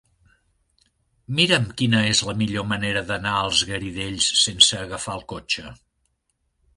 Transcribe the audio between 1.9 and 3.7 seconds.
és la millor manera d'anar als